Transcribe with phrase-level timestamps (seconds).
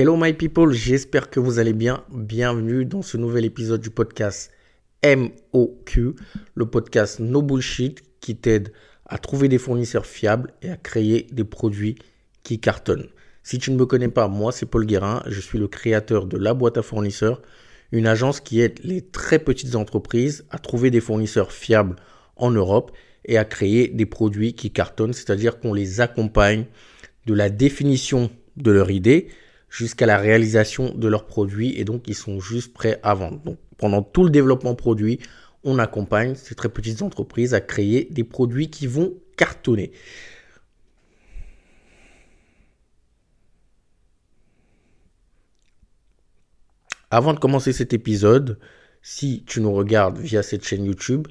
[0.00, 2.04] Hello my people, j'espère que vous allez bien.
[2.10, 4.50] Bienvenue dans ce nouvel épisode du podcast
[5.04, 6.14] MOQ,
[6.54, 8.72] le podcast No Bullshit qui t'aide
[9.04, 11.96] à trouver des fournisseurs fiables et à créer des produits
[12.42, 13.08] qui cartonnent.
[13.42, 16.38] Si tu ne me connais pas, moi c'est Paul Guérin, je suis le créateur de
[16.38, 17.42] La Boîte à Fournisseurs,
[17.92, 21.96] une agence qui aide les très petites entreprises à trouver des fournisseurs fiables
[22.36, 22.90] en Europe
[23.26, 26.64] et à créer des produits qui cartonnent, c'est-à-dire qu'on les accompagne
[27.26, 29.28] de la définition de leur idée
[29.70, 33.40] jusqu'à la réalisation de leurs produits et donc ils sont juste prêts à vendre.
[33.44, 35.20] Donc pendant tout le développement produit,
[35.64, 39.92] on accompagne ces très petites entreprises à créer des produits qui vont cartonner.
[47.12, 48.58] Avant de commencer cet épisode,
[49.02, 51.26] si tu nous regardes via cette chaîne YouTube,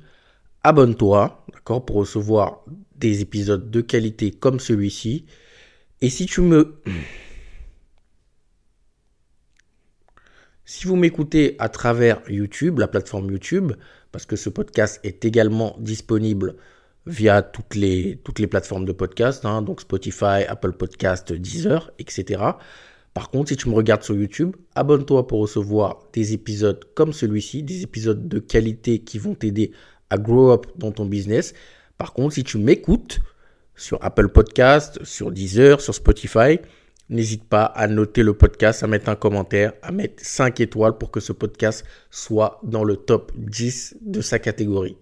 [0.63, 2.65] abonne-toi, d'accord, pour recevoir
[2.95, 5.25] des épisodes de qualité comme celui-ci.
[6.01, 6.81] Et si tu me
[10.71, 13.71] Si vous m'écoutez à travers YouTube, la plateforme YouTube,
[14.11, 16.57] parce que ce podcast est également disponible
[17.07, 18.17] via toutes les,
[18.47, 22.43] plateformes de podcast, hein, donc Spotify, Apple Podcast, Deezer, etc.
[23.15, 27.63] Par contre, si tu me regardes sur YouTube, abonne-toi pour recevoir des épisodes comme celui-ci,
[27.63, 29.71] des épisodes de qualité qui vont t'aider
[30.11, 31.55] à grow up dans ton business.
[31.97, 33.21] Par contre, si tu m'écoutes
[33.75, 36.59] sur Apple Podcast, sur Deezer, sur Spotify,
[37.09, 41.09] N'hésite pas à noter le podcast, à mettre un commentaire, à mettre 5 étoiles pour
[41.09, 44.95] que ce podcast soit dans le top 10 de sa catégorie.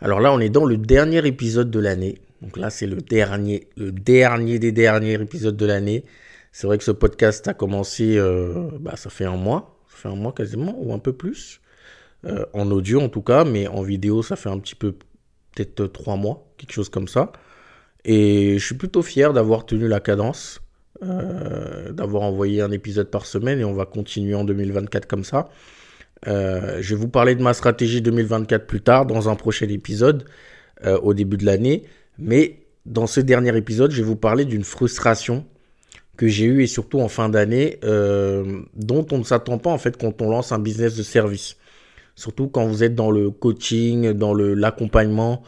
[0.00, 2.18] Alors là, on est dans le dernier épisode de l'année.
[2.40, 6.04] Donc là, c'est le dernier, le dernier des derniers épisodes de l'année.
[6.52, 10.08] C'est vrai que ce podcast a commencé, euh, bah, ça fait un mois, ça fait
[10.08, 11.60] un mois quasiment, ou un peu plus.
[12.24, 14.94] Euh, en audio en tout cas, mais en vidéo, ça fait un petit peu
[15.64, 17.32] peut-être trois mois, quelque chose comme ça.
[18.04, 20.60] Et je suis plutôt fier d'avoir tenu la cadence,
[21.02, 25.48] euh, d'avoir envoyé un épisode par semaine et on va continuer en 2024 comme ça.
[26.26, 30.24] Euh, je vais vous parler de ma stratégie 2024 plus tard dans un prochain épisode
[30.84, 31.84] euh, au début de l'année.
[32.18, 35.44] Mais dans ce dernier épisode, je vais vous parler d'une frustration
[36.16, 37.78] que j'ai eue et surtout en fin d'année
[38.74, 41.56] dont on ne s'attend pas en fait quand on lance un business de service.
[42.18, 45.44] Surtout quand vous êtes dans le coaching, dans l'accompagnement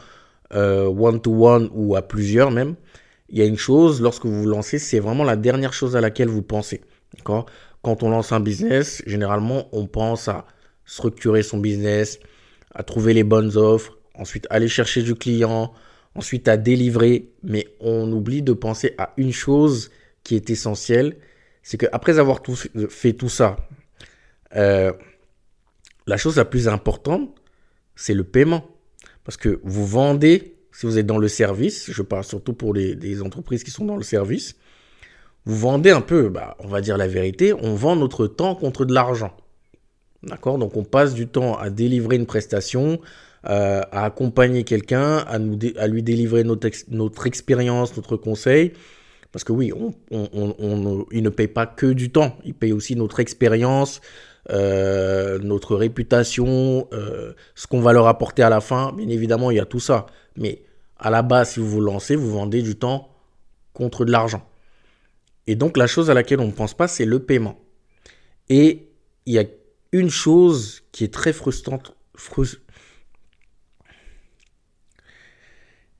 [0.53, 2.75] euh, one-to-one ou à plusieurs même.
[3.27, 6.01] Il y a une chose, lorsque vous vous lancez, c'est vraiment la dernière chose à
[6.01, 6.79] laquelle vous pensez.
[7.25, 7.45] Quand
[7.83, 10.45] on lance un business, généralement, on pense à
[10.85, 12.19] structurer son business,
[12.73, 15.73] à trouver les bonnes offres, ensuite aller chercher du client,
[16.15, 17.33] ensuite à délivrer.
[17.43, 19.91] Mais on oublie de penser à une chose
[20.23, 21.17] qui est essentielle,
[21.63, 22.55] c'est qu'après avoir tout,
[22.87, 23.57] fait tout ça,
[24.55, 24.93] euh,
[26.07, 27.29] la chose la plus importante,
[27.95, 28.65] c'est le paiement.
[29.23, 33.21] Parce que vous vendez, si vous êtes dans le service, je parle surtout pour les,
[33.21, 34.55] entreprises qui sont dans le service,
[35.45, 38.85] vous vendez un peu, bah, on va dire la vérité, on vend notre temps contre
[38.85, 39.35] de l'argent.
[40.23, 40.57] D'accord?
[40.57, 42.99] Donc on passe du temps à délivrer une prestation,
[43.49, 45.39] euh, à accompagner quelqu'un, à,
[45.77, 48.73] à lui délivrer notre, expérience, notre conseil.
[49.31, 49.71] Parce que oui,
[50.11, 54.01] on, il ne paye pas que du temps, il paye aussi notre expérience,
[54.49, 58.91] euh, notre réputation, euh, ce qu'on va leur apporter à la fin.
[58.93, 60.07] Bien évidemment, il y a tout ça.
[60.35, 60.63] Mais
[60.97, 63.09] à la base, si vous vous lancez, vous vendez du temps
[63.73, 64.47] contre de l'argent.
[65.47, 67.59] Et donc la chose à laquelle on ne pense pas, c'est le paiement.
[68.49, 68.89] Et
[69.25, 69.45] il y a
[69.91, 71.95] une chose qui est très frustrante.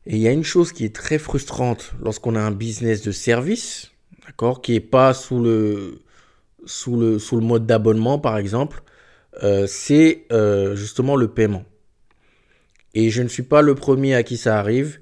[0.06, 3.12] Et il y a une chose qui est très frustrante lorsqu'on a un business de
[3.12, 3.92] service,
[4.26, 6.02] d'accord, qui n'est pas sous le,
[6.66, 8.84] sous le, sous le mode d'abonnement, par exemple,
[9.44, 11.66] euh, c'est euh, justement le paiement.
[12.94, 15.00] Et je ne suis pas le premier à qui ça arrive.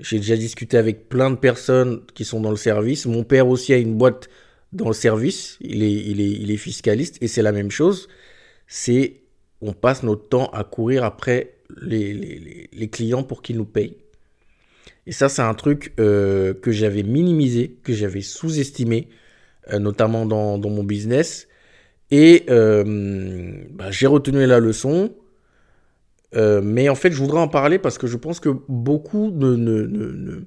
[0.00, 3.06] J'ai déjà discuté avec plein de personnes qui sont dans le service.
[3.06, 4.28] Mon père aussi a une boîte
[4.72, 5.56] dans le service.
[5.60, 8.08] Il est, il est, il est fiscaliste et c'est la même chose.
[8.66, 9.20] C'est
[9.60, 13.96] on passe notre temps à courir après les, les, clients pour qu'ils nous payent.
[15.06, 19.08] Et ça, c'est un truc euh, que j'avais minimisé, que j'avais sous-estimé.
[19.72, 21.46] Euh, notamment dans, mon business.
[22.10, 25.12] Et euh, bah, j'ai retenu la leçon.
[26.34, 30.46] Euh, mais en fait, je voudrais en parler parce que je pense que beaucoup de,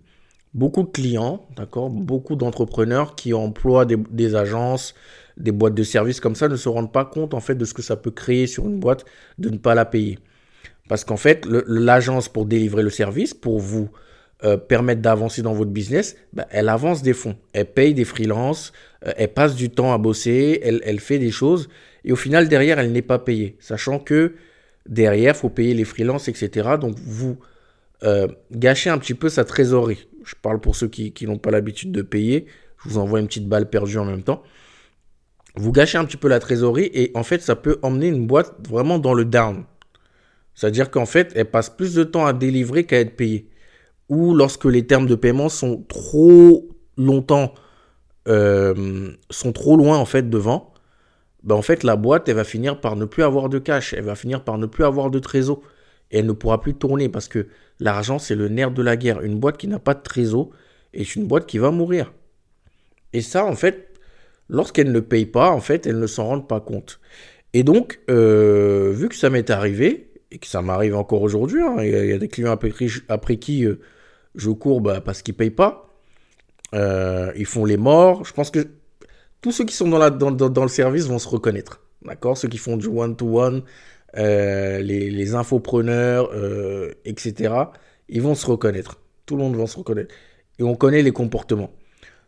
[0.53, 4.93] beaucoup de clients, d'accord, beaucoup d'entrepreneurs qui emploient des, agences,
[5.37, 7.73] des boîtes de services comme ça, ne se rendent pas compte en fait de ce
[7.73, 9.05] que ça peut créer sur une boîte
[9.39, 10.19] de ne pas la payer.
[10.89, 13.89] Parce qu'en fait, l'agence pour délivrer le service, pour vous
[14.67, 17.37] permettre d'avancer dans votre business, bah, elle avance des fonds.
[17.53, 18.73] Elle paye des freelances,
[19.17, 21.69] elle passe du temps à bosser, elle, fait des choses.
[22.05, 23.57] Et au final, derrière, elle n'est pas payée.
[23.59, 24.35] Sachant que
[24.87, 26.71] derrière, faut payer les freelances, etc.
[26.79, 27.37] Donc, vous,
[28.03, 30.07] euh, gâcher un petit peu sa trésorerie.
[30.25, 32.45] Je parle pour ceux qui, qui n'ont pas l'habitude de payer.
[32.83, 34.43] Je vous envoie une petite balle perdue en même temps.
[35.55, 38.55] Vous gâchez un petit peu la trésorerie et en fait, ça peut emmener une boîte
[38.67, 39.65] vraiment dans le down.
[40.55, 43.49] C'est-à-dire qu'en fait, elle passe plus de temps à délivrer qu'à être payée.
[44.09, 47.53] Ou lorsque les termes de paiement sont trop longtemps,
[48.27, 50.73] euh, sont trop loin en fait devant,
[51.43, 54.05] ben en fait la boîte elle va finir par ne plus avoir de cash, elle
[54.05, 55.61] va finir par ne plus avoir de trésor
[56.11, 57.47] et elle ne pourra plus tourner parce que
[57.79, 59.21] l'argent c'est le nerf de la guerre.
[59.21, 60.51] Une boîte qui n'a pas de trésor
[60.93, 62.13] est une boîte qui va mourir.
[63.13, 63.93] Et ça en fait,
[64.49, 66.99] lorsqu'elle ne paye pas, en fait, elle ne s'en rend pas compte.
[67.53, 71.75] Et donc, euh, vu que ça m'est arrivé, et que ça m'arrive encore aujourd'hui, hein,
[71.79, 73.79] il y, a des clients après, qui euh,
[74.35, 75.92] je cours bah, parce qu'ils payent pas,
[76.73, 78.25] euh, ils font les morts.
[78.25, 78.67] Je pense que
[79.41, 81.81] tous ceux qui sont dans, le service vont se reconnaître.
[82.03, 82.37] D'accord?
[82.37, 83.63] Ceux qui font du one-to-one,
[84.15, 86.29] les, les, infopreneurs,
[87.05, 87.53] etc.,
[88.09, 88.99] ils vont se reconnaître.
[89.25, 90.13] Tout le monde va se reconnaître.
[90.59, 91.71] Et on connaît les comportements.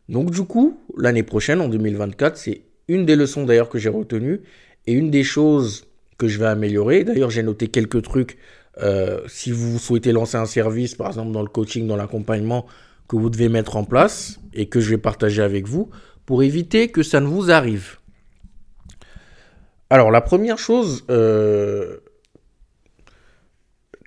[0.10, 4.42] Donc du coup, l'année prochaine, en 2024, c'est une des leçons d'ailleurs que j'ai retenues
[4.88, 5.88] et une des choses
[6.18, 7.04] que je vais améliorer.
[7.04, 8.38] D'ailleurs, j'ai noté quelques trucs.
[8.82, 12.66] Euh, si vous souhaitez lancer un service, par exemple dans le coaching, dans l'accompagnement,
[13.08, 15.90] que vous devez mettre en place et que je vais partager avec vous
[16.26, 17.98] pour éviter que ça ne vous arrive.
[19.90, 21.98] Alors, la première chose euh,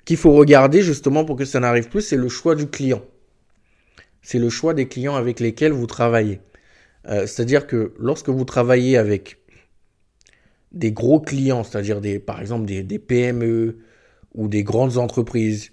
[0.05, 3.01] qu'il faut regarder justement pour que ça n'arrive plus, c'est le choix du client
[4.21, 6.39] c'est le choix des clients avec lesquels vous travaillez.
[7.07, 9.37] Euh, c'est-à-dire que lorsque vous travaillez avec
[10.71, 13.79] des gros clients, c'est-à-dire des, par exemple des, PME
[14.35, 15.71] ou des grandes entreprises,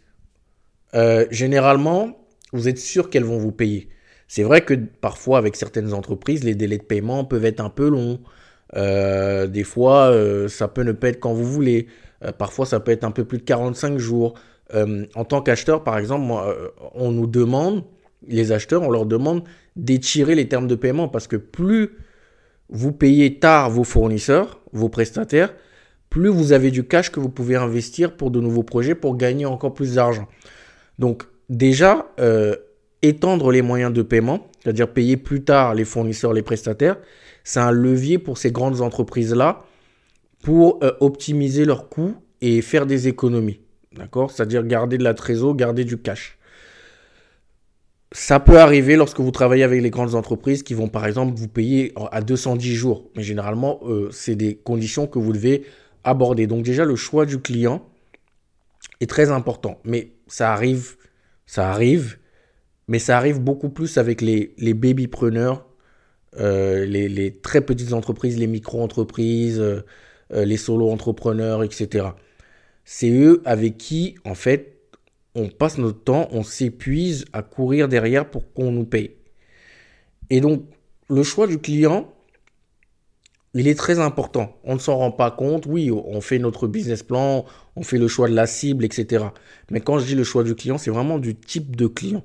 [0.95, 3.89] euh, généralement, vous êtes sûr qu'elles vont vous payer.
[4.29, 7.89] C'est vrai que parfois, avec certaines entreprises, les délais de paiement peuvent être un peu
[7.89, 8.21] longs.
[8.75, 10.13] Euh, des fois,
[10.49, 11.87] ça peut ne pas être quand vous voulez.
[12.39, 14.35] parfois, ça peut être un peu plus de 45 jours.
[14.73, 16.33] en tant qu'acheteur, par exemple,
[16.95, 17.85] on nous demande
[18.27, 19.45] les acheteurs, on leur demande
[19.77, 21.91] d'étirer les termes de paiement parce que plus
[22.69, 25.55] vous payez tard vos fournisseurs, vos prestataires,
[26.11, 29.47] plus vous avez du cash que vous pouvez investir pour de nouveaux projets pour gagner
[29.47, 30.27] encore plus d'argent.
[30.99, 32.57] Donc déjà, euh,
[33.03, 36.97] étendre les moyens de paiement, c'est-à-dire payer plus tard les fournisseurs, les prestataires,
[37.45, 39.65] c'est un levier pour ces grandes entreprises-là
[40.43, 43.61] pour euh, optimiser leurs coûts et faire des économies.
[43.93, 44.31] D'accord?
[44.31, 46.39] C'est-à-dire garder de la trésor, garder du cash.
[48.13, 51.49] Ça peut arriver lorsque vous travaillez avec les grandes entreprises qui vont par exemple vous
[51.49, 53.11] payer à 210 jours.
[53.17, 55.65] Mais généralement, euh, c'est des conditions que vous devez
[56.05, 56.47] aborder.
[56.47, 57.85] Donc déjà, le choix du client
[59.01, 59.81] est très important.
[59.85, 60.97] Mais ça arrive,
[61.47, 62.19] ça arrive,
[62.89, 65.67] mais ça arrive beaucoup plus avec les, les baby-preneurs,
[66.39, 69.83] euh, les, très petites entreprises, les micro-entreprises, euh,
[70.31, 72.09] les solo-entrepreneurs, etc.
[72.85, 74.77] C'est eux avec qui, en fait,
[75.35, 79.13] on passe notre temps, on s'épuise à courir derrière pour qu'on nous paye.
[80.31, 80.65] Et donc,
[81.09, 82.13] le choix du client,
[83.61, 84.57] il est très important.
[84.65, 85.67] On ne s'en rend pas compte.
[85.67, 87.45] Oui, on fait notre business plan,
[87.75, 89.27] on fait le choix de la cible, etc.
[89.71, 92.25] Mais quand je dis le choix du client, c'est vraiment du type de client.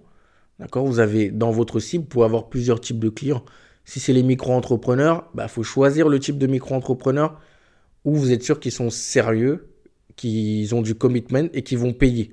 [0.60, 0.86] D'accord?
[0.86, 3.44] Vous avez dans votre cible, pour avoir plusieurs types de clients.
[3.86, 7.40] Si c'est les micro-entrepreneurs, il bah, faut choisir le type de micro-entrepreneur
[8.06, 9.70] où vous êtes sûr qu'ils sont sérieux,
[10.16, 12.32] qu'ils ont du commitment et qu'ils vont payer.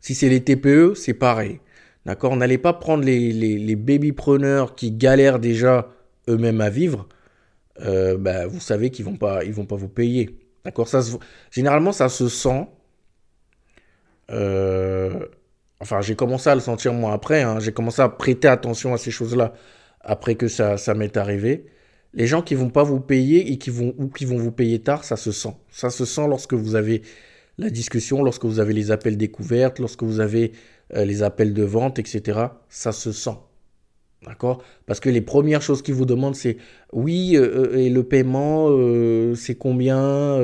[0.00, 1.60] Si c'est les TPE, c'est pareil.
[2.06, 2.36] D'accord?
[2.36, 5.92] N'allez pas prendre les, les, baby-preneurs qui galèrent déjà
[6.28, 7.08] eux-mêmes à vivre.
[7.80, 10.38] Euh, bah, vous savez qu'ils vont, pas, vont pas vous payer.
[10.64, 10.88] D'accord?
[11.50, 12.66] Généralement, ça se sent.
[14.30, 15.26] Euh,
[15.80, 17.42] enfin, j'ai commencé à le sentir moi après.
[17.42, 17.60] Hein.
[17.60, 19.54] J'ai commencé à prêter attention à ces choses-là
[20.00, 21.66] après que ça, ça m'est arrivé.
[22.12, 24.80] Les gens qui vont pas vous payer et qui vont, ou qui vont vous payer
[24.80, 25.54] tard, ça se sent.
[25.70, 27.02] Ça se sent lorsque vous avez
[27.58, 30.52] la discussion, lorsque vous avez les appels découvertes, lorsque vous avez
[30.94, 33.36] euh, les appels de vente, etc., ça se sent.
[34.26, 34.62] D'accord?
[34.86, 36.58] Parce que les premières choses qu'ils vous demandent, c'est
[36.92, 38.68] oui, euh, euh, et le paiement,
[39.34, 40.38] c'est combien?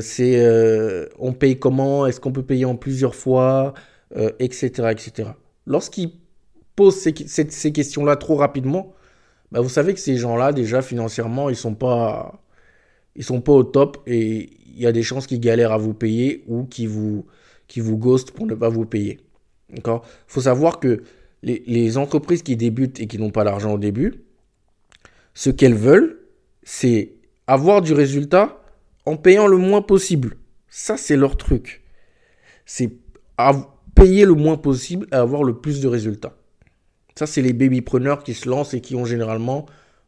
[0.00, 2.06] C'est On paye comment?
[2.06, 3.74] Est-ce qu'on peut payer en plusieurs fois?
[4.38, 4.70] Etc.
[4.90, 5.30] etc.
[5.66, 6.12] Lorsqu'ils
[6.76, 8.94] posent ces, questions-là trop rapidement,
[9.50, 12.40] bah vous savez que ces gens-là, déjà financièrement, ils sont pas,
[13.16, 15.92] ils sont pas au top et il y a des chances qu'ils galèrent à vous
[15.92, 17.26] payer ou qu'ils vous,
[17.66, 19.18] qui vous ghostent pour ne pas vous payer.
[19.70, 20.06] D'accord?
[20.28, 21.02] Faut savoir que
[21.42, 24.24] les, entreprises qui débutent et qui n'ont pas l'argent au début,
[25.34, 26.18] ce qu'elles veulent,
[26.62, 27.12] c'est
[27.46, 28.62] avoir du résultat
[29.06, 30.36] en payant le moins possible.
[30.68, 31.82] Ça, c'est leur truc.
[32.66, 32.90] C'est
[33.94, 36.36] payer le moins possible et avoir le plus de résultats.
[37.14, 39.66] Ça, c'est les babypreneurs qui se lancent et qui ont généralement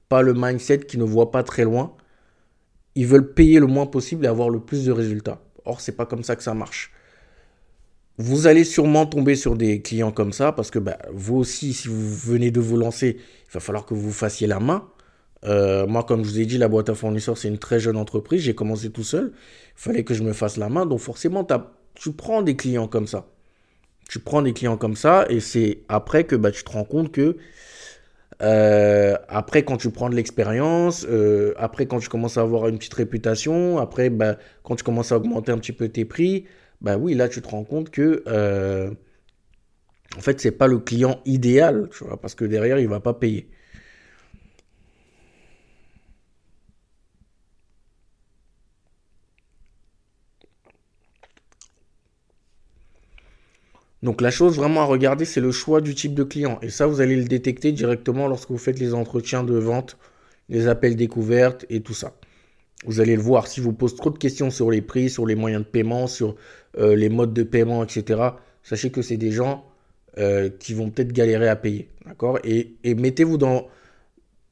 [0.09, 1.95] pas le mindset, qui ne voient pas très loin
[2.95, 5.41] ils veulent payer le moins possible et avoir le plus de résultats.
[5.65, 6.93] Or, c'est pas comme ça que ça marche.
[8.21, 11.89] Vous allez sûrement tomber sur des clients comme ça parce que bah, vous aussi, si
[11.89, 14.87] vous venez de vous lancer, il va falloir que vous fassiez la main.
[15.45, 17.97] Euh, moi, comme je vous ai dit, la boîte à fournisseurs, c'est une très jeune
[17.97, 18.43] entreprise.
[18.43, 19.33] J'ai commencé tout seul.
[19.35, 20.85] Il fallait que je me fasse la main.
[20.85, 21.47] Donc forcément,
[21.95, 23.27] tu prends des clients comme ça.
[24.07, 27.13] Tu prends des clients comme ça et c'est après que bah, tu te rends compte
[27.13, 27.39] que
[28.43, 32.77] euh, après, quand tu prends de l'expérience, euh, après, quand tu commences à avoir une
[32.77, 36.45] petite réputation, après, bah, quand tu commences à augmenter un petit peu tes prix,
[36.81, 38.91] bah oui, là, tu te rends compte que, euh,
[40.17, 43.15] en fait, c'est pas le client idéal, tu vois, parce que derrière, il va pas
[43.15, 43.49] payer.
[54.03, 56.59] Donc la chose vraiment à regarder, c'est le choix du type de client.
[56.63, 59.97] Et ça, vous allez le détecter directement lorsque vous faites les entretiens de vente,
[60.51, 62.15] les appels découvertes et tout ça.
[62.87, 63.47] Vous allez le voir.
[63.47, 66.37] Si vous posez trop de questions sur les prix, sur les moyens de paiement, sur
[66.79, 68.21] euh, les modes de paiement, etc.,
[68.63, 69.65] sachez que c'est des gens
[70.19, 71.89] euh, qui vont peut-être galérer à payer.
[72.07, 72.39] D'accord?
[72.45, 73.69] Et, mettez-vous dans,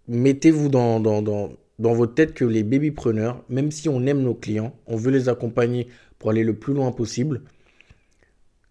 [0.08, 4.35] mettez-vous dans, dans, dans, dans votre tête que les babypreneurs, même si on aime nos
[4.35, 7.42] clients, on veut les accompagner pour aller le plus loin possible,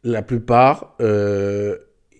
[0.04, 1.78] la plupart, euh,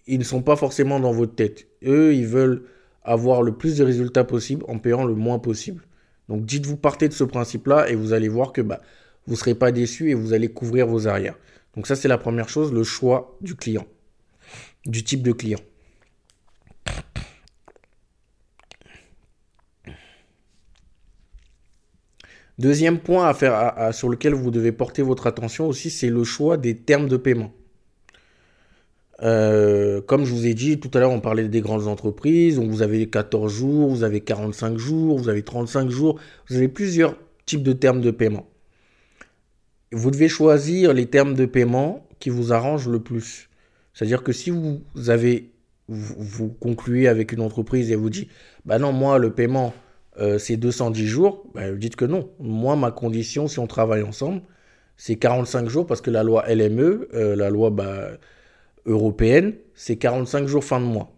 [0.08, 1.68] ils ne sont pas forcément dans votre tête.
[1.86, 2.64] Eux, ils veulent
[3.04, 5.84] avoir le plus de résultats possible en payant le moins possible.
[6.30, 8.82] Donc dites-vous partez de ce principe-là et vous allez voir que bah,
[9.26, 11.38] vous ne serez pas déçu et vous allez couvrir vos arrières.
[11.76, 13.86] Donc ça, c'est la première chose, le choix du client,
[14.86, 15.60] du type de client.
[22.58, 26.58] Deuxième point à faire, sur lequel vous devez porter votre attention aussi, c'est le choix
[26.58, 27.54] des termes de paiement.
[29.24, 32.58] Euh, comme je vous ai dit tout à l'heure, on parlait des grandes entreprises.
[32.58, 36.20] Donc vous avez 14 jours, vous avez 45 jours, vous avez 35 jours.
[36.50, 38.48] Vous avez plusieurs types de termes de paiement.
[39.92, 43.50] Vous devez choisir les termes de paiement qui vous arrangent le plus.
[43.94, 45.52] C'est-à-dire que si vous avez,
[45.88, 48.30] vous, concluez avec une entreprise et vous dites,
[48.66, 49.74] bah non, moi le paiement
[50.20, 52.30] euh, c'est 210 jours, bah, vous dites que non.
[52.40, 54.42] Moi ma condition si on travaille ensemble,
[54.98, 58.10] c'est 45 jours parce que la loi LME, euh, la loi bah,
[58.88, 61.12] européenne, c'est 45 jours fin de mois.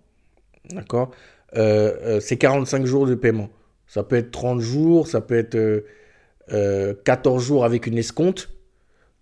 [0.73, 1.11] D'accord?
[1.55, 3.49] Euh, euh, C'est 45 jours de paiement.
[3.87, 5.83] Ça peut être 30 jours, ça peut être
[7.05, 8.49] 14 euh, jours avec une escompte.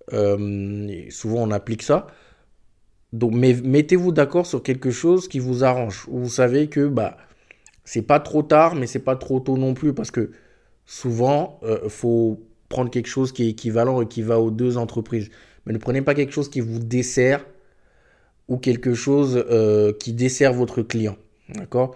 [0.10, 2.08] souvent, on applique ça.
[3.14, 6.06] Donc, mettez-vous d'accord sur quelque chose qui vous arrange.
[6.10, 7.18] Vous savez que bah,
[7.86, 9.94] c'est pas trop tard, mais c'est pas trop tôt non plus.
[9.94, 10.32] Parce que
[10.86, 15.30] souvent, il faut prendre quelque chose qui est équivalent et qui va aux deux entreprises.
[15.66, 17.46] Mais ne prenez pas quelque chose qui vous dessert
[18.48, 21.18] ou quelque chose euh, qui dessert votre client.
[21.50, 21.96] D'accord?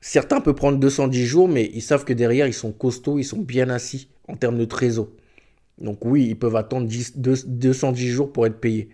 [0.00, 3.38] Certains peuvent prendre 210 jours, mais ils savent que derrière, ils sont costauds, ils sont
[3.38, 5.08] bien assis en termes de trésor.
[5.78, 8.88] Donc oui, ils peuvent attendre 210 jours pour être payés.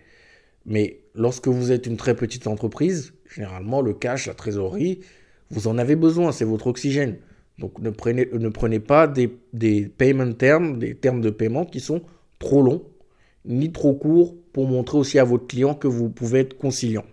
[0.65, 4.99] Mais lorsque vous êtes une très petite entreprise, généralement, le cash, la trésorerie,
[5.49, 7.17] vous en avez besoin, c'est votre oxygène.
[7.57, 11.79] Donc ne prenez, ne prenez pas des, des payment terms, des termes de paiement qui
[11.79, 12.01] sont
[12.37, 12.83] trop longs,
[13.45, 17.05] ni trop courts, pour montrer aussi à votre client que vous pouvez être conciliant.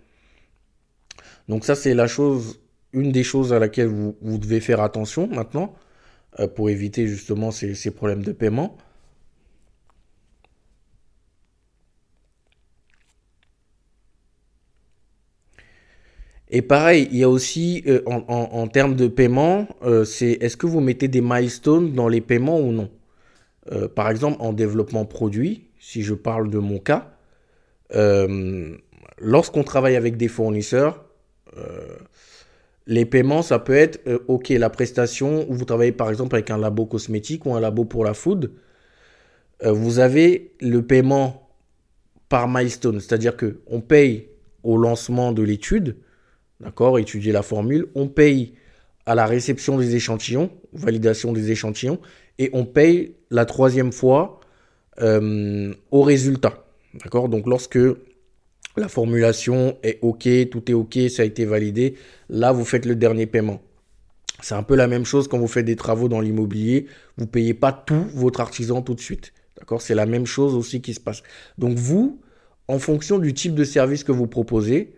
[1.49, 2.61] Donc ça, c'est la chose,
[2.93, 5.75] une des choses à laquelle vous, devez faire attention maintenant
[6.41, 8.77] euh, pour éviter justement ces, ces, problèmes de paiement.
[16.49, 20.67] Et pareil, il y a aussi euh, en, termes de paiement, euh, c'est est-ce que
[20.67, 22.91] vous mettez des milestones dans les paiements ou non?
[23.97, 27.17] Par exemple, en développement produit, si je parle de mon cas,
[27.95, 28.77] euh,
[29.19, 31.05] lorsqu'on travaille avec des fournisseurs,
[31.57, 31.95] euh,
[32.89, 36.51] les paiements, ça peut être, euh, OK, la prestation, où vous travaillez par exemple avec
[36.51, 38.51] un labo cosmétique ou un labo pour la food,
[39.65, 41.49] vous avez le paiement
[42.29, 44.29] par milestone, c'est-à-dire que on paye
[44.65, 45.97] au lancement de l'étude,
[46.61, 48.55] d'accord, étudier la formule, on paye
[49.07, 52.01] à la réception des échantillons, validation des échantillons,
[52.39, 54.41] et on paye la troisième fois
[55.01, 56.65] au résultat.
[56.95, 57.29] D'accord?
[57.29, 57.79] Donc lorsque
[58.77, 61.95] la formulation est OK, tout est OK, ça a été validé,
[62.29, 63.63] là vous faites le dernier paiement.
[64.43, 66.87] C'est un peu la même chose quand vous faites des travaux dans l'immobilier,
[67.17, 69.33] vous payez pas tout votre artisan tout de suite.
[69.59, 69.81] D'accord?
[69.81, 71.23] C'est la même chose aussi qui se passe.
[71.57, 72.21] Donc vous,
[72.69, 74.95] en fonction du type de service que vous proposez,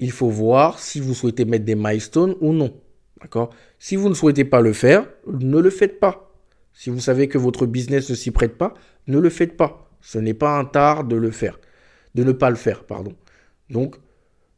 [0.00, 2.74] il faut voir si vous souhaitez mettre des milestones ou non.
[3.22, 3.50] D'accord?
[3.78, 6.30] Si vous ne souhaitez pas le faire, ne le faites pas.
[6.74, 8.74] Si vous savez que votre business ne s'y prête pas,
[9.06, 9.90] ne le faites pas.
[10.00, 11.58] Ce n'est pas un tard de le faire,
[12.14, 13.14] de ne pas le faire, pardon.
[13.70, 13.96] Donc,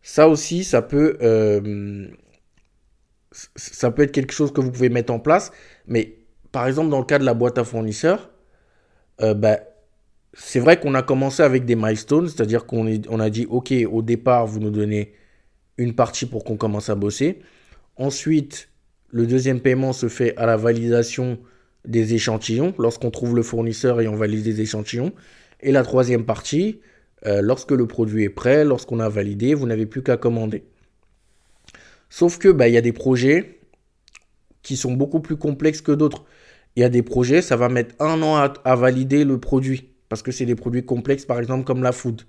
[0.03, 2.07] ça aussi, ça peut, euh,
[3.33, 5.53] ça peut être quelque chose que vous pouvez mettre en place.
[5.87, 6.19] Mais
[6.53, 8.31] par exemple, dans le cas de la boîte à fournisseurs,
[9.21, 9.59] euh, bah,
[10.33, 14.03] c'est vrai qu'on a commencé avec des milestones, c'est-à-dire qu'on on a dit, OK, au
[14.03, 15.15] départ, vous nous donnez
[15.79, 17.41] une partie pour qu'on commence à bosser.
[17.97, 18.69] Ensuite,
[19.11, 21.38] le deuxième paiement se fait à la validation
[21.87, 25.12] des échantillons, lorsqu'on trouve le fournisseur et on valide les échantillons.
[25.61, 26.81] Et la troisième partie,
[27.26, 30.64] euh, lorsque le produit est prêt, lorsqu'on a validé, vous n'avez plus qu'à commander.
[32.11, 33.61] Sauf que bah, il y a des projets
[34.62, 36.25] qui sont beaucoup plus complexes que d'autres.
[36.76, 39.90] Il y a des projets, ça va mettre un an à, valider le produit.
[40.09, 42.23] Parce que c'est des produits complexes, par exemple, comme la food.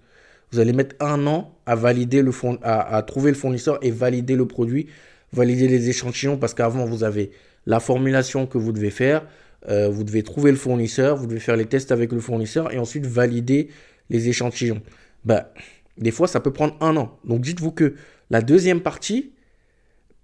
[0.52, 2.32] Vous allez mettre un an à valider le
[2.64, 4.88] à, trouver le fournisseur et valider le produit,
[5.34, 7.32] valider les échantillons, parce qu'avant, vous avez
[7.66, 9.26] la formulation que vous devez faire,
[9.70, 12.78] euh, vous devez trouver le fournisseur, vous devez faire les tests avec le fournisseur et
[12.78, 13.70] ensuite valider
[14.10, 14.82] les échantillons.
[15.26, 15.52] Bah,
[15.98, 17.18] des fois, ça peut prendre un an.
[17.26, 17.96] Donc dites-vous que
[18.30, 19.34] la deuxième partie,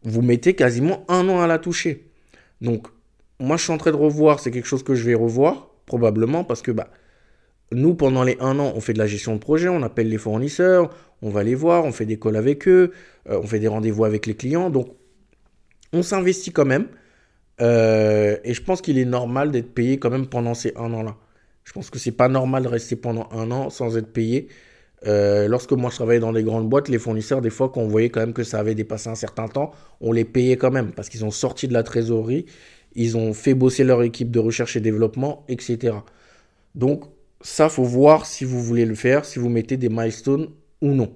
[0.04, 2.10] vous mettez quasiment un an à la toucher.
[2.62, 2.88] Donc,
[3.40, 6.44] moi, je suis en train de revoir, c'est quelque chose que je vais revoir, probablement,
[6.44, 6.90] parce que bah,
[7.72, 10.18] nous, pendant les un an, on fait de la gestion de projet, on appelle les
[10.18, 10.90] fournisseurs,
[11.22, 12.92] on va les voir, on fait des calls avec eux,
[13.30, 14.70] euh, on fait des rendez-vous avec les clients.
[14.70, 14.90] Donc,
[15.92, 16.88] on s'investit quand même.
[17.64, 21.16] Euh, et je pense qu'il est normal d'être payé quand même pendant ces un an-là.
[21.64, 24.50] Je pense que c'est pas normal de rester pendant un an sans être payé.
[25.06, 27.88] Euh, lorsque moi je travaillais dans des grandes boîtes, les fournisseurs, des fois, quand on
[27.88, 30.92] voyait quand même que ça avait dépassé un certain temps, on les payait quand même
[30.92, 32.46] parce qu'ils ont sorti de la trésorerie,
[32.96, 35.96] ils ont fait bosser leur équipe de recherche et développement, etc.
[36.76, 37.06] Donc,
[37.42, 40.50] ça, faut voir si vous voulez le faire, si vous mettez des milestones
[40.82, 41.14] ou non.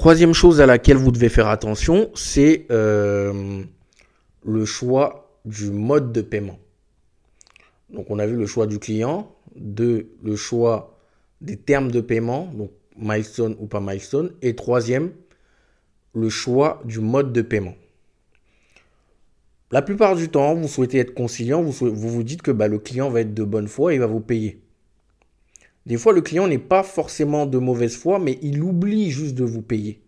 [0.00, 3.62] Troisième chose à laquelle vous devez faire attention, c'est euh,
[4.42, 6.58] le choix du mode de paiement.
[7.90, 10.96] Donc on a vu le choix du client, deux, le choix
[11.42, 15.12] des termes de paiement, donc milestone ou pas milestone, et troisième,
[16.14, 17.74] le choix du mode de paiement.
[19.70, 23.10] La plupart du temps, vous souhaitez être conciliant, vous vous, dites que bah, le client
[23.10, 24.62] va être de bonne foi et il va vous payer.
[25.86, 29.44] Des fois, le client n'est pas forcément de mauvaise foi, mais il oublie juste de
[29.44, 30.00] vous payer.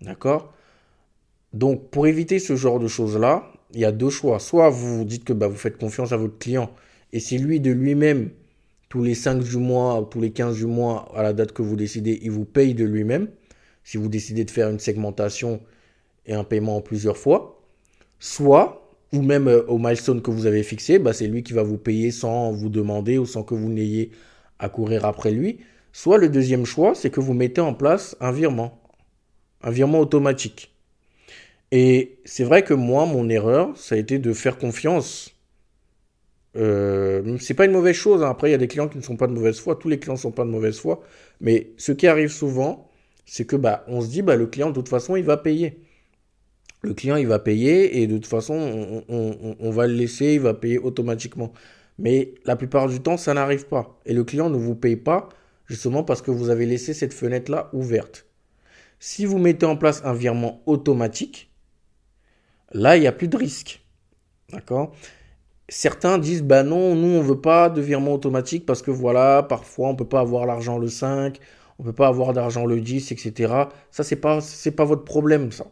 [0.00, 0.52] D'accord?
[1.52, 4.38] Donc, pour éviter ce genre de choses-là, il y a deux choix.
[4.38, 6.70] Soit vous dites que bah, vous faites confiance à votre client
[7.12, 8.30] et c'est lui de lui-même,
[8.88, 11.76] tous les 5 du mois, tous les 15 du mois, à la date que vous
[11.76, 13.28] décidez, il vous paye de lui-même.
[13.84, 15.60] Si vous décidez de faire une segmentation
[16.26, 17.60] et un paiement en plusieurs fois.
[18.18, 21.62] Soit, ou même euh, au milestone que vous avez fixé, bah, c'est lui qui va
[21.62, 24.10] vous payer sans vous demander ou sans que vous n'ayez
[24.62, 25.58] à courir après lui.
[25.92, 28.80] Soit le deuxième choix, c'est que vous mettez en place un virement,
[29.62, 30.74] un virement automatique.
[31.70, 35.34] Et c'est vrai que moi, mon erreur, ça a été de faire confiance.
[36.56, 38.22] Euh, c'est pas une mauvaise chose.
[38.22, 38.30] Hein.
[38.30, 39.76] Après, il y a des clients qui ne sont pas de mauvaise foi.
[39.76, 41.02] Tous les clients ne sont pas de mauvaise foi.
[41.40, 42.90] Mais ce qui arrive souvent,
[43.26, 45.80] c'est que bah, on se dit, bah, le client, de toute façon, il va payer.
[46.82, 50.52] Le client, il va payer et de toute façon, on va le laisser, il va
[50.54, 51.52] payer automatiquement.
[52.02, 53.98] Mais la plupart du temps, ça n'arrive pas.
[54.04, 55.28] Et le client ne vous paye pas
[55.66, 58.26] justement parce que vous avez laissé cette fenêtre-là ouverte.
[58.98, 61.50] Si vous mettez en place un virement automatique,
[62.72, 63.84] là, il n'y a plus de risque.
[64.50, 64.92] D'accord?
[65.68, 69.44] Certains disent, bah non, nous, on ne veut pas de virement automatique parce que voilà,
[69.44, 71.38] parfois, on ne peut pas avoir l'argent le 5,
[71.78, 73.54] on ne peut pas avoir d'argent le 10, etc.
[73.92, 74.40] Ça, ce n'est pas,
[74.76, 75.66] pas votre problème, ça.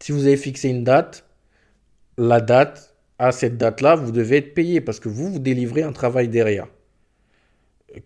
[0.00, 1.26] Si vous avez fixé une date,
[2.16, 5.92] la date, à cette date-là, vous devez être payé parce que vous, vous délivrez un
[5.92, 6.66] travail derrière.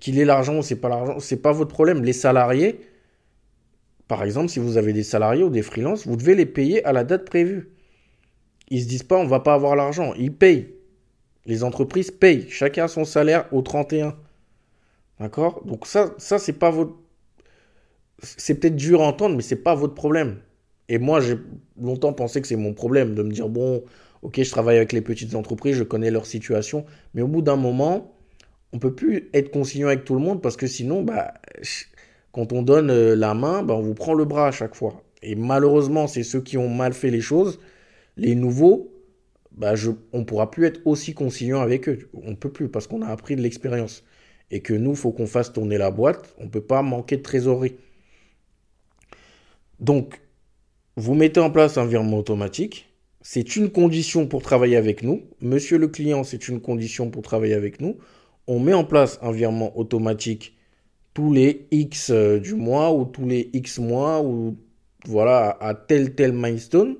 [0.00, 2.04] Qu'il ait l'argent ou c'est pas l'argent, c'est pas votre problème.
[2.04, 2.80] Les salariés,
[4.06, 6.92] par exemple, si vous avez des salariés ou des freelances, vous devez les payer à
[6.92, 7.70] la date prévue.
[8.70, 10.74] Ils se disent pas on va pas avoir l'argent, ils payent.
[11.46, 14.14] Les entreprises payent, chacun son salaire au 31.
[15.20, 15.64] D'accord?
[15.64, 16.94] Donc ça ça c'est pas votre
[18.20, 20.40] c'est peut-être dur à entendre mais c'est pas votre problème.
[20.88, 21.38] Et moi j'ai
[21.80, 23.82] longtemps pensé que c'est mon problème de me dire bon
[24.22, 27.57] Ok, je travaille avec les petites entreprises, je connais leur situation, mais au bout d'un
[27.57, 28.14] moment,
[28.72, 31.35] on peut plus être conciliant avec tout le monde parce que sinon, bah,
[32.33, 35.02] quand on donne euh, la main, bah, on vous prend le bras à chaque fois.
[35.22, 37.61] Et malheureusement, c'est ceux qui ont mal fait les choses,
[38.16, 38.92] les nouveaux,
[39.52, 42.11] bah, je, on pourra plus être aussi conciliant avec eux.
[42.14, 44.04] On peut plus parce qu'on a appris de l'expérience.
[44.50, 46.35] Et que nous, faut qu'on fasse tourner la boîte.
[46.38, 47.76] On peut pas manquer de trésorerie.
[49.81, 50.20] Donc,
[50.96, 52.88] vous mettez en place un virement automatique
[53.20, 55.22] c'est une condition pour travailler avec nous.
[55.40, 57.98] Monsieur le client, c'est une condition pour travailler avec nous.
[58.46, 60.57] On met en place un virement automatique
[61.14, 64.57] tous les X euh, du mois ou tous les X mois ou
[65.07, 66.96] voilà, à tel tel milestone.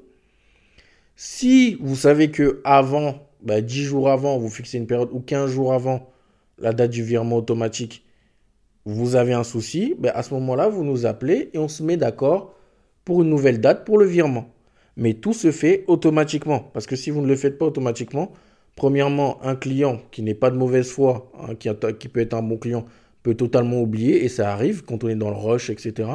[1.15, 5.51] Si vous savez que avant, bah, 10 jours avant, vous fixez une période ou 15
[5.51, 6.11] jours avant
[6.59, 8.05] la date du virement automatique,
[8.85, 11.97] vous avez un souci, bah, à ce moment-là, vous nous appelez et on se met
[11.97, 12.55] d'accord
[13.05, 14.49] pour une nouvelle date pour le virement.
[14.99, 16.59] Mais tout se fait automatiquement.
[16.75, 18.33] Parce que si vous ne le faites pas automatiquement,
[18.75, 22.59] premièrement, un client qui n'est pas de mauvaise foi, hein, qui, peut être un bon
[22.59, 22.85] client,
[23.23, 26.11] peut totalement oublier, et ça arrive quand on est dans le rush, etc.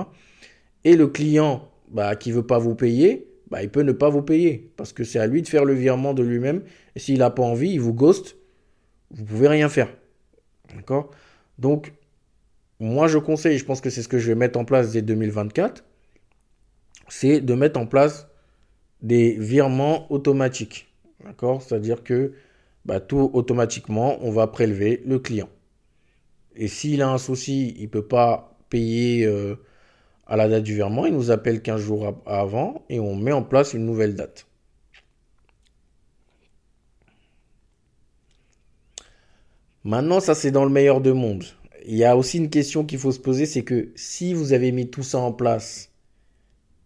[0.83, 4.09] Et le client bah, qui ne veut pas vous payer, bah, il peut ne pas
[4.09, 4.69] vous payer.
[4.75, 6.61] Parce que c'est à lui de faire le virement de lui-même.
[6.97, 8.35] Et s'il n'a pas envie, il vous ghost,
[9.11, 9.87] vous pouvez rien faire.
[10.75, 11.09] D'accord?
[11.57, 11.93] Donc,
[12.81, 15.01] moi, je conseille, je pense que c'est ce que je vais mettre en place dès
[15.01, 15.85] 2024,
[17.07, 18.27] c'est de mettre en place
[19.03, 20.87] des virements automatiques.
[21.23, 21.61] D'accord?
[21.61, 22.33] C'est-à-dire que
[22.85, 25.49] bah, tout automatiquement, on va prélever le client.
[26.55, 29.55] Et s'il a un souci, il ne peut pas payer euh,
[30.25, 33.43] à la date du virement, il nous appelle 15 jours avant et on met en
[33.43, 34.47] place une nouvelle date.
[39.83, 41.43] Maintenant, ça c'est dans le meilleur de monde.
[41.85, 44.71] Il y a aussi une question qu'il faut se poser, c'est que si vous avez
[44.71, 45.92] mis tout ça en place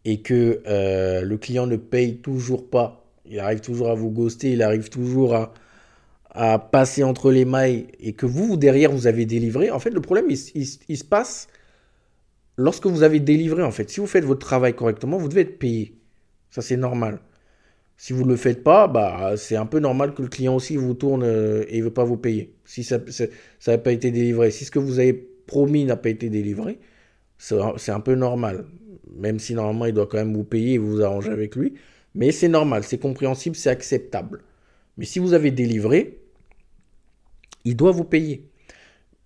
[0.07, 4.53] et que euh, le client ne paye toujours pas, il arrive toujours à vous ghoster,
[4.53, 5.53] il arrive toujours à,
[6.71, 10.27] passer entre les mailles et que vous, derrière, vous avez délivré, en fait, le problème,
[10.29, 11.47] il se passe
[12.55, 15.59] lorsque vous avez délivré, en fait, si vous faites votre travail correctement, vous devez être
[15.59, 15.95] payé.
[16.51, 17.19] Ça, c'est normal.
[17.97, 20.77] Si vous ne le faites pas, bah, c'est un peu normal que le client aussi
[20.77, 22.55] vous tourne euh, et ne veut pas vous payer.
[22.63, 22.99] Si ça
[23.67, 26.79] n'a pas été délivré, si ce que vous avez promis n'a pas été délivré,
[27.37, 28.67] c'est un peu normal.
[29.15, 31.73] Même si normalement il doit quand même vous payer et vous arranger avec lui.
[32.15, 34.43] Mais c'est normal, c'est compréhensible, c'est acceptable.
[34.97, 36.19] Mais si vous avez délivré,
[37.65, 38.49] il doit vous payer.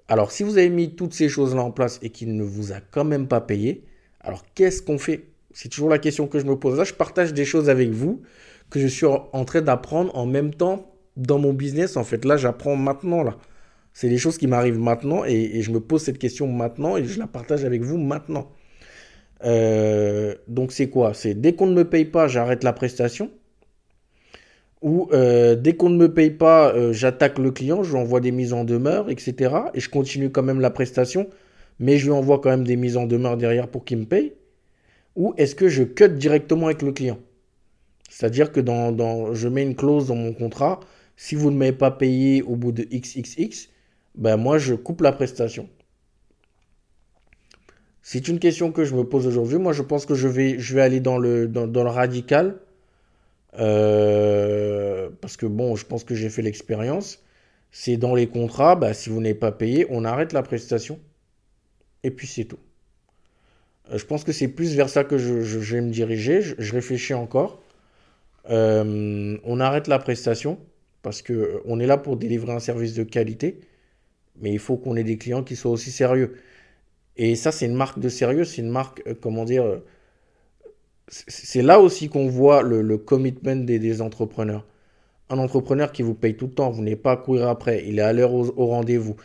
[0.07, 2.81] Alors, si vous avez mis toutes ces choses-là en place et qu'il ne vous a
[2.81, 3.85] quand même pas payé,
[4.19, 5.27] alors qu'est-ce qu'on fait?
[5.53, 6.77] C'est toujours la question que je me pose.
[6.77, 8.21] Là, je partage des choses avec vous
[8.69, 11.97] que je suis en train d'apprendre en même temps dans mon business.
[11.97, 13.23] En fait, là, j'apprends maintenant.
[13.23, 13.37] Là,
[13.93, 17.19] c'est des choses qui m'arrivent maintenant et, je me pose cette question maintenant et je
[17.19, 18.51] la partage avec vous maintenant.
[19.43, 21.13] Euh, donc, c'est quoi?
[21.13, 23.29] C'est dès qu'on ne me paye pas, j'arrête la prestation
[24.81, 28.19] où euh, dès qu'on ne me paye pas, euh, j'attaque le client, je lui envoie
[28.19, 29.55] des mises en demeure, etc.
[29.73, 31.27] Et je continue quand même la prestation,
[31.79, 34.33] mais je lui envoie quand même des mises en demeure derrière pour qu'il me paye.
[35.15, 37.19] Ou est-ce que je cut directement avec le client?
[38.09, 40.79] C'est-à-dire que dans, je mets une clause dans mon contrat,
[41.15, 43.69] si vous ne m'avez pas payé au bout de XXX,
[44.15, 45.69] ben moi je coupe la prestation.
[48.01, 49.57] C'est une question que je me pose aujourd'hui.
[49.57, 52.57] Moi je pense que je vais, aller dans le, dans le radical
[53.59, 57.23] euh, parce que bon, je pense que j'ai fait l'expérience.
[57.71, 60.99] C'est dans les contrats, bah, si vous n'êtes pas payé, on arrête la prestation.
[62.03, 62.59] Et puis c'est tout.
[63.91, 66.41] Euh, je pense que c'est plus vers ça que je, vais me diriger.
[66.41, 67.61] Je, réfléchis encore.
[68.49, 70.59] Euh, on arrête la prestation
[71.03, 73.59] parce que on est là pour délivrer un service de qualité,
[74.39, 76.35] mais il faut qu'on ait des clients qui soient aussi sérieux.
[77.17, 79.81] Et ça, c'est une marque de sérieux, c'est une marque, comment dire,
[81.11, 84.65] c'est là aussi qu'on voit le, commitment des, entrepreneurs.
[85.29, 87.99] Un entrepreneur qui vous paye tout le temps, vous n'êtes pas à courir après, il
[87.99, 89.15] est à l'heure au, rendez-vous,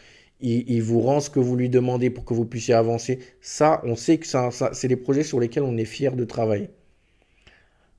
[0.40, 3.20] il, vous rend ce que vous lui demandez pour que vous puissiez avancer.
[3.40, 6.70] Ça, on sait que ça, c'est des projets sur lesquels on est fier de travailler.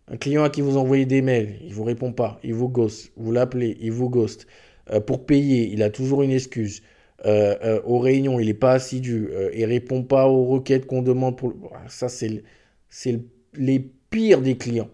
[0.10, 2.70] Un client à qui vous envoyez des mails, il ne vous répond pas, il vous
[2.70, 4.48] ghost, vous l'appelez, il vous ghost.
[4.92, 6.82] Euh, pour payer, il a toujours une excuse.
[7.26, 11.38] Euh, euh, aux réunions, il n'est pas assidu, il répond pas aux requêtes qu'on demande
[11.38, 11.54] pour.
[11.88, 13.20] Ça, c'est le
[13.58, 14.90] les pires des clients.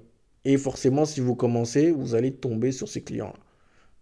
[0.45, 3.39] Et forcément, si vous commencez, vous allez tomber sur ces clients-là.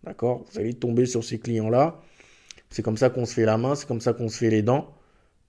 [0.04, 0.46] D'accord?
[0.52, 2.02] Vous allez tomber sur ces clients-là.
[2.70, 4.62] C'est comme ça qu'on se fait la main, c'est comme ça qu'on se fait les
[4.62, 4.94] dents.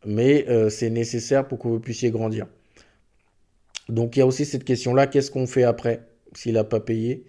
[0.05, 2.47] Mais euh, c'est nécessaire pour que vous puissiez grandir.
[3.89, 6.03] Donc il y a aussi cette question-là, qu'est-ce qu'on fait après?
[6.35, 7.25] S'il n'a pas payé?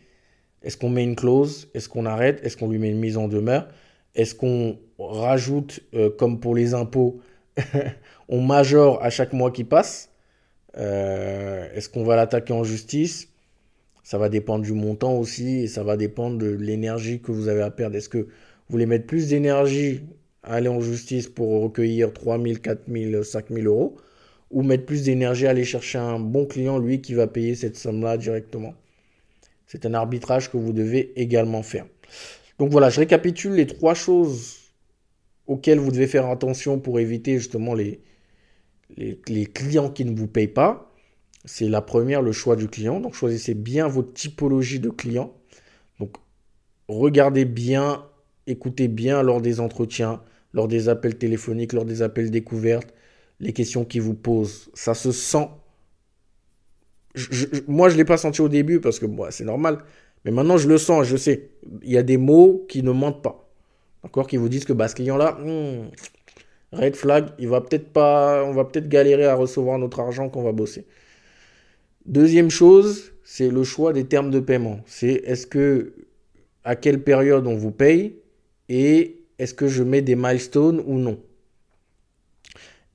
[0.63, 1.69] Est-ce qu'on met une clause?
[1.73, 2.43] Est-ce qu'on arrête?
[2.43, 3.67] Est-ce qu'on lui met une mise en demeure?
[4.15, 7.19] Est-ce qu'on rajoute, euh, comme pour les impôts,
[8.29, 10.09] on majore à chaque mois qui passe
[10.77, 13.29] euh, est-ce qu'on va l'attaquer en justice?
[14.03, 17.61] Ça va dépendre du montant aussi et ça va dépendre de l'énergie que vous avez
[17.61, 17.95] à perdre.
[17.95, 18.27] Est-ce que vous
[18.69, 20.01] voulez mettre plus d'énergie
[20.41, 23.95] à aller en justice pour recueillir 3 000, 4 000, 5 000 euros
[24.51, 27.75] ou mettre plus d'énergie à aller chercher un bon client, lui, qui va payer cette
[27.75, 28.75] somme-là directement?
[29.65, 31.85] C'est un arbitrage que vous devez également faire.
[32.59, 34.57] Donc voilà, je récapitule les trois choses
[35.47, 38.01] auxquelles vous devez faire attention pour éviter justement les,
[38.97, 40.91] les, clients qui ne vous payent pas.
[41.45, 42.99] C'est la première, le choix du client.
[42.99, 45.33] Donc choisissez bien votre typologie de clients.
[45.99, 46.15] Donc
[46.87, 48.05] regardez bien,
[48.47, 50.21] écoutez bien lors des entretiens,
[50.53, 52.93] lors des appels téléphoniques, lors des appels découvertes,
[53.39, 54.69] les questions qu'ils vous posent.
[54.73, 55.49] Ça se sent.
[57.67, 59.79] moi, je ne l'ai pas senti au début parce que moi, c'est normal.
[60.23, 61.51] Mais maintenant, je le sens, je sais.
[61.81, 63.42] Il y a des mots qui ne mentent pas.
[64.03, 65.89] D'accord Qui vous disent que bah, ce client-là, hmm,
[66.73, 70.43] red flag, il va peut-être pas, on va peut-être galérer à recevoir notre argent qu'on
[70.43, 70.85] va bosser.
[72.05, 74.81] Deuxième chose, c'est le choix des termes de paiement.
[74.85, 75.93] C'est est-ce que,
[76.63, 78.17] à quelle période on vous paye
[78.69, 81.19] et est-ce que je mets des milestones ou non.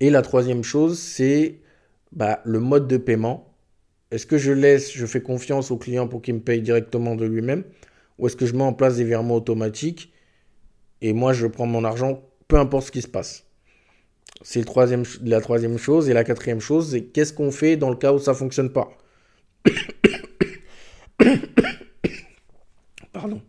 [0.01, 1.61] Et la troisième chose, c'est
[2.13, 3.55] bah, le mode de paiement.
[4.11, 7.27] Est-ce que je laisse, je fais confiance au client pour qu'il me paye directement de
[7.27, 7.65] lui-même
[8.19, 10.13] Ou est-ce que je mets en place des virements automatiques
[11.01, 13.45] et moi je prends mon argent, peu importe ce qui se passe.
[14.43, 14.65] C'est
[15.23, 16.09] la troisième chose.
[16.09, 18.73] Et la quatrième chose, c'est qu'est-ce qu'on fait dans le cas où ça ne fonctionne
[18.73, 18.91] pas.
[23.13, 23.43] Pardon.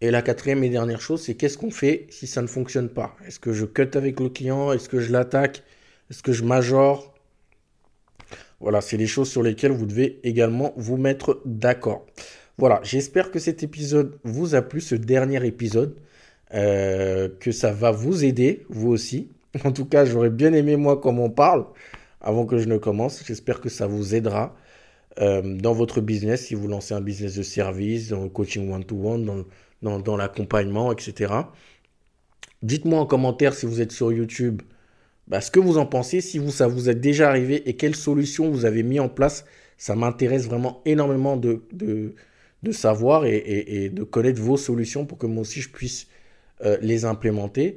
[0.00, 3.16] Et la quatrième et dernière chose, c'est qu'est-ce qu'on fait si ça ne fonctionne pas?
[3.26, 4.70] Est-ce que je cut avec le client?
[4.72, 5.62] Est-ce que je l'attaque?
[6.10, 7.13] Est-ce que je majore?
[8.64, 12.06] Voilà, c'est les choses sur lesquelles vous devez également vous mettre d'accord.
[12.56, 15.96] Voilà, j'espère que cet épisode vous a plu, ce dernier épisode,
[16.54, 19.28] euh, que ça va vous aider, vous aussi.
[19.64, 21.66] En tout cas, j'aurais bien aimé moi comme on parle
[22.22, 23.22] avant que je ne commence.
[23.26, 24.56] J'espère que ça vous aidera
[25.20, 29.26] euh, dans votre business, si vous lancez un business de service, dans le coaching one-to-one,
[29.26, 29.44] dans
[29.82, 31.34] dans, l'accompagnement, etc.
[32.62, 34.62] Dites-moi en commentaire si vous êtes sur YouTube
[35.28, 37.96] bah, ce que vous en pensez, si vous, ça vous est déjà arrivé et quelles
[37.96, 39.44] solutions vous avez mis en place.
[39.78, 42.14] Ça m'intéresse vraiment énormément de, de,
[42.72, 46.06] savoir et, de connaître vos solutions pour que moi aussi je puisse
[46.64, 47.76] euh, les implémenter.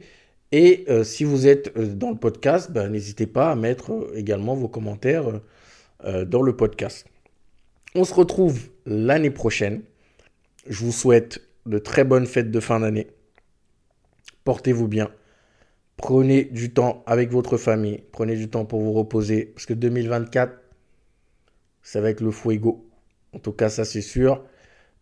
[0.52, 4.56] Et euh, si vous êtes euh, dans le podcast, bah, n'hésitez pas à mettre également
[4.56, 5.42] vos commentaires
[6.28, 7.08] dans le podcast.
[7.96, 9.82] On se retrouve l'année prochaine.
[10.68, 13.08] Je vous souhaite de très bonnes fêtes de fin d'année.
[14.44, 15.10] Portez-vous bien.
[15.98, 18.04] Prenez du temps avec votre famille.
[18.12, 19.46] Prenez du temps pour vous reposer.
[19.46, 20.54] Parce que 2024,
[21.82, 22.88] ça va être le fuego.
[23.34, 24.44] En tout cas, ça c'est sûr.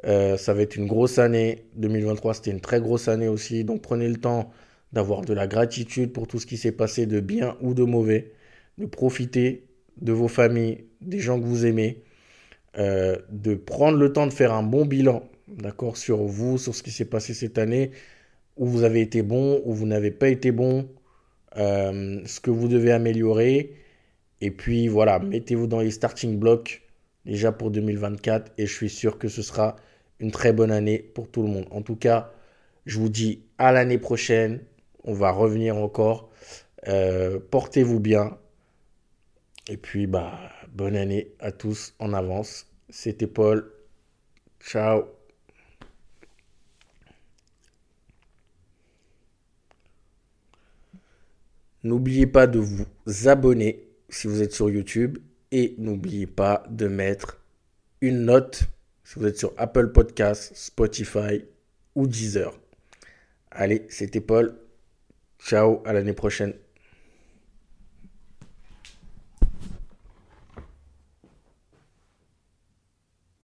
[0.05, 1.65] Euh, ça va être une grosse année.
[1.75, 3.63] 2023, c'était une très grosse année aussi.
[3.63, 4.51] Donc prenez le temps
[4.93, 8.33] d'avoir de la gratitude pour tout ce qui s'est passé de bien ou de mauvais.
[8.77, 9.67] De profiter
[10.01, 12.03] de vos familles, des gens que vous aimez.
[12.77, 16.83] Euh, de prendre le temps de faire un bon bilan d'accord, sur vous, sur ce
[16.83, 17.91] qui s'est passé cette année,
[18.57, 20.87] où vous avez été bon, où vous n'avez pas été bon,
[21.57, 23.75] euh, ce que vous devez améliorer.
[24.41, 26.83] Et puis voilà, mettez-vous dans les starting blocks
[27.25, 29.75] déjà pour 2024 et je suis sûr que ce sera
[30.19, 31.65] une très bonne année pour tout le monde.
[31.71, 32.31] En tout cas,
[32.85, 34.61] je vous dis à l'année prochaine.
[35.03, 36.29] On va revenir encore.
[36.87, 38.37] Euh, portez-vous bien.
[39.67, 40.39] Et puis, bah,
[40.71, 42.67] bonne année à tous en avance.
[42.89, 43.71] C'était Paul.
[44.59, 45.14] Ciao.
[51.85, 52.87] N'oubliez pas de vous
[53.27, 55.19] abonner si vous êtes sur YouTube
[55.51, 57.39] et n'oubliez pas de mettre
[58.01, 58.63] une note
[59.03, 61.45] si vous êtes sur Apple Podcasts, Spotify
[61.93, 62.59] ou Deezer.
[63.51, 64.57] Allez, c'était Paul.
[65.37, 66.55] Ciao, à l'année prochaine.